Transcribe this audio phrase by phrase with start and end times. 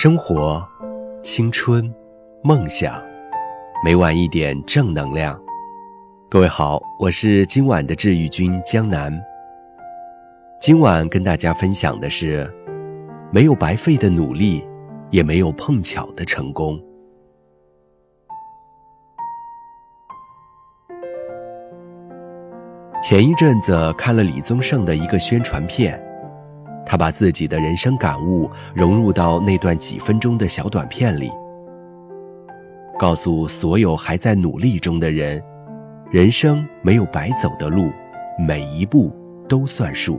[0.00, 0.64] 生活、
[1.24, 1.92] 青春、
[2.44, 3.02] 梦想，
[3.84, 5.36] 每晚一点正能量。
[6.30, 9.12] 各位好，我是今晚的治愈君江南。
[10.60, 12.48] 今晚跟大家分享的是：
[13.32, 14.64] 没有白费的努力，
[15.10, 16.80] 也没有碰巧的成功。
[23.02, 26.00] 前一阵子看了李宗盛的一个宣传片。
[26.88, 31.30] 他把自己的人生感悟融入到那段几分钟的小短片里，
[32.98, 35.40] 告诉所有还在努力中的人：
[36.10, 37.90] 人生没有白走的路，
[38.38, 39.14] 每一步
[39.46, 40.18] 都算数。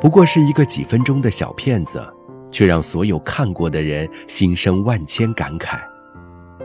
[0.00, 2.04] 不过是一个几分钟的小片子，
[2.50, 5.78] 却让所有看过的人心生万千感慨。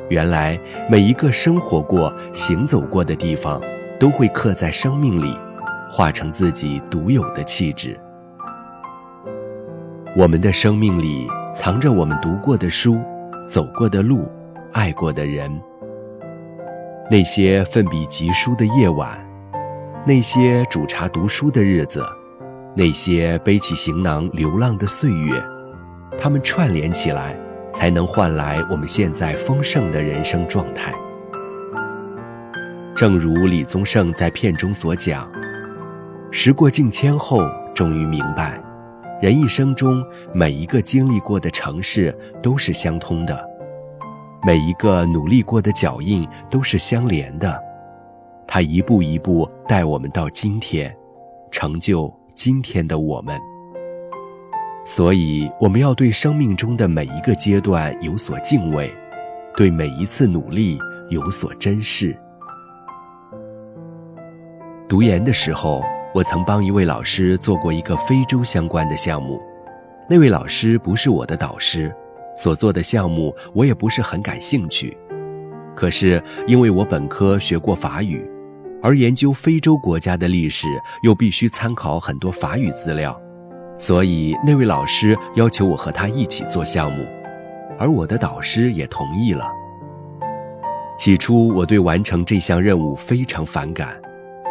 [0.09, 3.61] 原来每一个生活过、行走过的地方，
[3.99, 5.37] 都会刻在生命里。
[5.91, 7.99] 化成自己独有的气质。
[10.15, 12.97] 我们的生命里藏着我们读过的书、
[13.45, 14.25] 走过的路、
[14.71, 15.51] 爱过的人。
[17.09, 19.19] 那些奋笔疾书的夜晚，
[20.05, 22.05] 那些煮茶读书的日子，
[22.73, 25.43] 那些背起行囊流浪的岁月，
[26.17, 27.35] 它们串联起来，
[27.69, 30.93] 才能换来我们现在丰盛的人生状态。
[32.95, 35.29] 正如李宗盛在片中所讲。
[36.33, 38.57] 时过境迁后，终于明白，
[39.21, 40.01] 人一生中
[40.33, 43.45] 每一个经历过的城市都是相通的，
[44.41, 47.61] 每一个努力过的脚印都是相连的。
[48.47, 50.95] 他一步一步带我们到今天，
[51.51, 53.37] 成就今天的我们。
[54.85, 58.89] 所以，我们要对生命中的每一个阶段有所敬畏，
[59.57, 62.17] 对每一次努力有所珍视。
[64.87, 65.83] 读研的时候。
[66.13, 69.41] 我曾帮一位老师做过一个非洲相关的项目，
[70.09, 71.93] 那位老师不是我的导师，
[72.35, 74.97] 所做的项目我也不是很感兴趣。
[75.73, 78.29] 可是因为我本科学过法语，
[78.83, 80.67] 而研究非洲国家的历史
[81.01, 83.17] 又必须参考很多法语资料，
[83.77, 87.05] 所以那位老师要求我和他一起做项目，
[87.79, 89.49] 而我的导师也同意了。
[90.97, 93.95] 起初我对完成这项任务非常反感。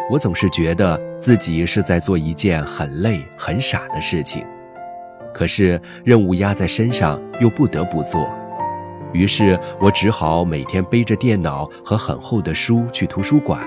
[0.09, 4.45] 我总是觉得自己是在做一件很累、很傻的事情，
[5.33, 8.29] 可是任务压在身上，又不得不做，
[9.13, 13.61] 于是我只好每天背着电脑和很厚的书去图书馆，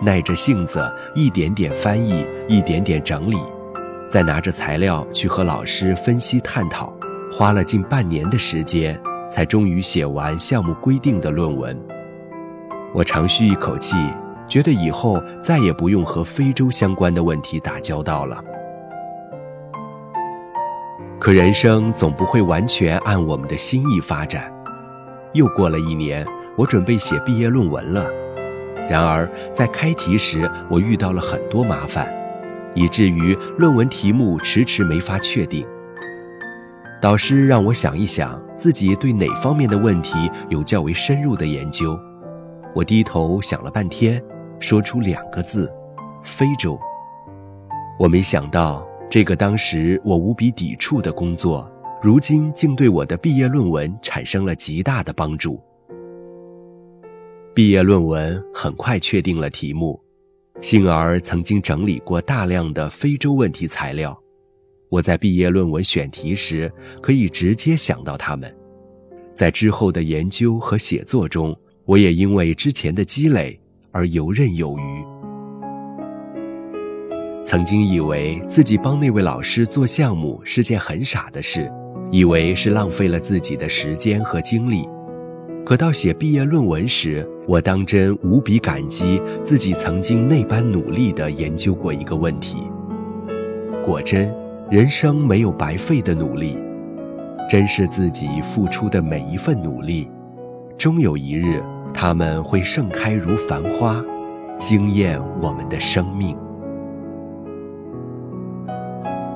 [0.00, 3.38] 耐着性子一点点翻译，一点点整理，
[4.08, 6.92] 再拿着材料去和老师分析探讨，
[7.32, 8.96] 花了近半年的时间，
[9.28, 11.76] 才终于写完项目规定的论文。
[12.94, 13.96] 我长吁一口气。
[14.50, 18.42] 觉得以后再也不用和非洲相关的问题打交道了。
[21.20, 24.52] 可人生总不会完全按我们的心意发展。
[25.32, 28.06] 又过了一年，我准备写毕业论文了。
[28.88, 32.12] 然而在开题时，我遇到了很多麻烦，
[32.74, 35.64] 以至于论文题目迟迟没法确定。
[37.00, 41.96] 导师让我想一想，自己对哪方面的问题有较为深入的研究。
[42.74, 44.20] 我低头想了半天。
[44.60, 45.72] 说出两个字：
[46.22, 46.78] 非洲。
[47.98, 51.68] 我没想到，这个当时我无比抵触的工作，
[52.02, 55.60] 如今竟对我的毕业论文产生了极大的帮助。
[57.54, 59.98] 毕业论文很快确定了题目，
[60.60, 64.16] 幸而曾经整理过大量的非洲问题材料，
[64.90, 66.70] 我在毕业论文选题时
[67.00, 68.54] 可以直接想到他们。
[69.34, 71.56] 在之后的研究和写作中，
[71.86, 73.58] 我也因为之前的积累。
[73.92, 75.04] 而游刃有余。
[77.44, 81.72] 曾经以为自己帮那位老师做项目是件很傻的事，
[82.10, 84.88] 以为是浪费了自己的时间和精力。
[85.64, 92.66] 可到写毕业论文时，我当真无比感激自己曾经那般努力地研究过一个问题。
[93.84, 94.32] 果真，
[94.70, 96.56] 人生没有白费的努力，
[97.48, 100.08] 珍视自己付出的每一份努力，
[100.78, 101.62] 终有一日。
[101.92, 104.02] 他们会盛开如繁花，
[104.58, 106.36] 惊艳我们的生命。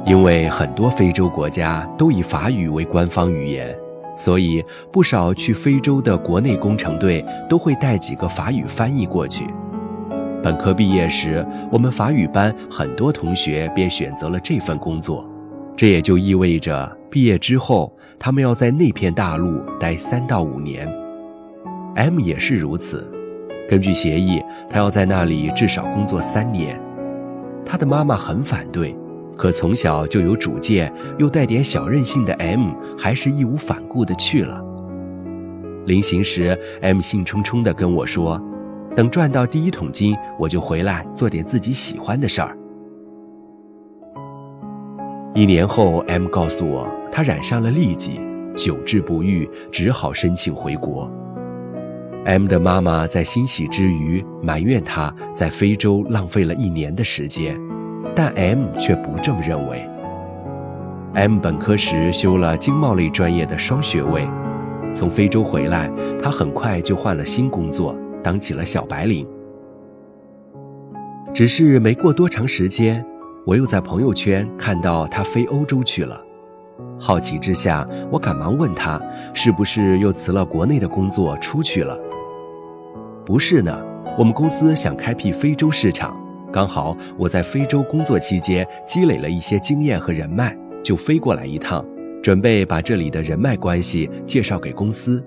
[0.06, 3.74] 因为很多非洲国家都以法语为官方语言，
[4.16, 4.62] 所以
[4.92, 9.46] 不少去非洲的国内工程队都会带几个法语翻译过去。
[10.42, 15.26] 本科毕业时，我们法语班很多同学便选择了这份工作，
[15.74, 20.86] 这也就意味着毕业之后，他们要在那片大陆待三到五年。
[21.96, 23.08] M 也是如此，
[23.68, 26.80] 根据协议，他要在那里至少工作三年。
[27.64, 28.96] 他的妈妈很反对，
[29.36, 34.60] 可从小就有主见又带点小任性的 M，还是义无反顾地去了。
[35.86, 38.42] 临行时，M 兴冲冲地跟我说
[38.96, 42.56] ：“等赚到第一桶金，我就回来做点自己喜欢的事儿。”
[45.34, 48.20] 一年后，M 告诉我，他染上了痢疾，
[48.56, 51.10] 久治不愈，只好申请回国。
[52.24, 57.54] M 的妈妈在欣喜之余埋怨他在非洲浪费了一年的时间，
[58.14, 59.86] 但 M 却不这么认为。
[61.12, 64.26] M 本科时修了经贸类专业的双学位，
[64.94, 65.90] 从非洲回来，
[66.22, 69.26] 他很快就换了新工作，当起了小白领。
[71.34, 73.04] 只是没过多长时间，
[73.44, 76.18] 我又在朋友圈看到他飞欧洲去了。
[76.98, 78.98] 好奇之下，我赶忙问他，
[79.34, 81.98] 是不是又辞了国内的工作出去了？
[83.24, 83.82] 不是呢，
[84.18, 86.14] 我们公司想开辟非洲市场，
[86.52, 91.82] 刚好我在非洲工作期间积累了一些经验和人脉，就飞过来一趟，
[92.22, 95.24] 准备把这里的人脉关系介绍给公司。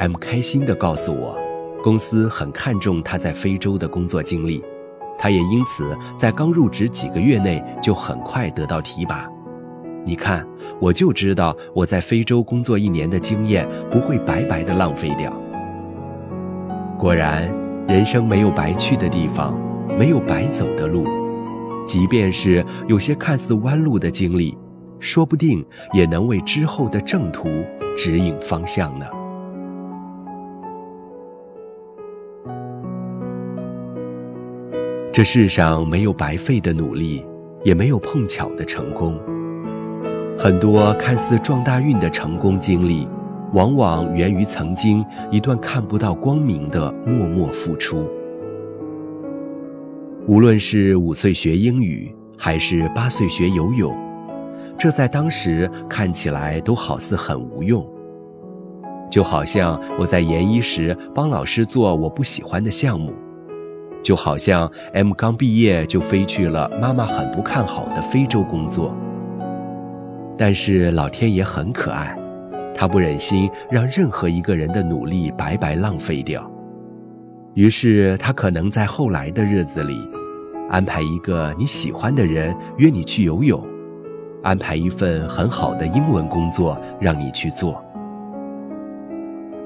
[0.00, 1.34] M 开心地告诉我，
[1.82, 4.62] 公司很看重他在非洲的工作经历，
[5.18, 9.26] 他也因此在刚入职几个月内就很快得到提拔。
[10.04, 10.46] 你看，
[10.78, 15.32] 我就知道我在非洲工作一年的经验不会白白的浪费掉。
[16.98, 17.48] 果然，
[17.86, 19.56] 人生没有白去的地方，
[19.96, 21.04] 没有白走的路。
[21.86, 24.58] 即便是有些看似弯路的经历，
[24.98, 27.48] 说不定也能为之后的正途
[27.96, 29.06] 指引方向呢。
[35.12, 37.24] 这世上没有白费的努力，
[37.64, 39.16] 也没有碰巧的成功。
[40.36, 43.08] 很多看似撞大运的成功经历。
[43.52, 48.06] 往往源于曾经一段看不到光明的默默付出。
[50.26, 53.96] 无论是五岁学英语，还是八岁学游泳，
[54.78, 57.86] 这在当时看起来都好似很无用。
[59.10, 63.14] 就好像我在研一时帮老师做我不喜欢的项目，
[64.02, 68.94] 就好像 M 刚毕业就飞去了妈妈很不看好的非洲工作。
[70.36, 72.14] 但是老天爷很可爱。
[72.78, 76.48] 他不忍心让任何一个人的努力白白浪费掉，
[77.54, 79.98] 于是他可能在后来的日子里，
[80.70, 83.60] 安排一个你喜欢的人约你去游泳，
[84.44, 87.84] 安排一份很好的英文工作让你去做。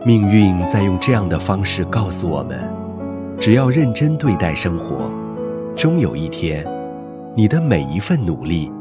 [0.06, 2.58] 命运在用这样的方式告诉我们：
[3.38, 5.10] 只要认真对待生活，
[5.76, 6.66] 终有一天，
[7.36, 8.72] 你的每一份努力，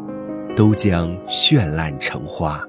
[0.55, 2.65] 都将绚烂成花。